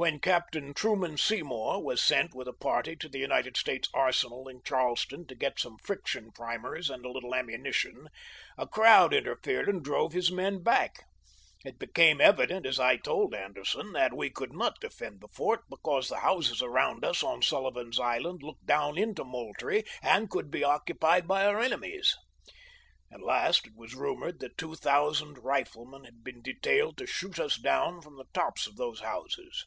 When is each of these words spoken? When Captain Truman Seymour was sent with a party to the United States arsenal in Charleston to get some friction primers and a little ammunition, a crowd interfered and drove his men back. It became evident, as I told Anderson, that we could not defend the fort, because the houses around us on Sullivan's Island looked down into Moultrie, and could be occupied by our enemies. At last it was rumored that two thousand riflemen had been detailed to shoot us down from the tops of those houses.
When 0.00 0.18
Captain 0.18 0.72
Truman 0.72 1.18
Seymour 1.18 1.84
was 1.84 2.00
sent 2.02 2.32
with 2.34 2.48
a 2.48 2.54
party 2.54 2.96
to 2.96 3.06
the 3.06 3.18
United 3.18 3.58
States 3.58 3.86
arsenal 3.92 4.48
in 4.48 4.62
Charleston 4.64 5.26
to 5.26 5.34
get 5.34 5.58
some 5.60 5.76
friction 5.76 6.32
primers 6.32 6.88
and 6.88 7.04
a 7.04 7.10
little 7.12 7.34
ammunition, 7.34 8.08
a 8.56 8.66
crowd 8.66 9.12
interfered 9.12 9.68
and 9.68 9.84
drove 9.84 10.14
his 10.14 10.30
men 10.32 10.62
back. 10.62 11.04
It 11.66 11.78
became 11.78 12.18
evident, 12.18 12.64
as 12.64 12.80
I 12.80 12.96
told 12.96 13.34
Anderson, 13.34 13.92
that 13.92 14.16
we 14.16 14.30
could 14.30 14.54
not 14.54 14.80
defend 14.80 15.20
the 15.20 15.28
fort, 15.28 15.64
because 15.68 16.08
the 16.08 16.20
houses 16.20 16.62
around 16.62 17.04
us 17.04 17.22
on 17.22 17.42
Sullivan's 17.42 18.00
Island 18.00 18.42
looked 18.42 18.64
down 18.64 18.96
into 18.96 19.22
Moultrie, 19.22 19.84
and 20.02 20.30
could 20.30 20.50
be 20.50 20.64
occupied 20.64 21.28
by 21.28 21.44
our 21.44 21.60
enemies. 21.60 22.16
At 23.12 23.20
last 23.20 23.66
it 23.66 23.76
was 23.76 23.94
rumored 23.94 24.38
that 24.40 24.56
two 24.56 24.76
thousand 24.76 25.40
riflemen 25.44 26.04
had 26.04 26.24
been 26.24 26.40
detailed 26.40 26.96
to 26.98 27.06
shoot 27.06 27.38
us 27.38 27.58
down 27.58 28.00
from 28.00 28.16
the 28.16 28.28
tops 28.32 28.66
of 28.66 28.76
those 28.76 29.00
houses. 29.00 29.66